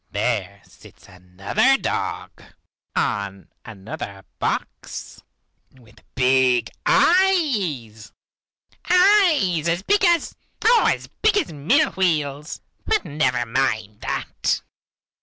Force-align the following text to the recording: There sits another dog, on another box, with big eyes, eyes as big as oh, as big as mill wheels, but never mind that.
There 0.09 0.63
sits 0.65 1.07
another 1.07 1.77
dog, 1.77 2.41
on 2.95 3.49
another 3.63 4.25
box, 4.39 5.21
with 5.69 6.01
big 6.15 6.71
eyes, 6.87 8.11
eyes 8.89 9.67
as 9.69 9.83
big 9.83 10.03
as 10.03 10.35
oh, 10.65 10.87
as 10.91 11.05
big 11.05 11.37
as 11.37 11.53
mill 11.53 11.91
wheels, 11.91 12.61
but 12.87 13.05
never 13.05 13.45
mind 13.45 14.01
that. 14.01 14.63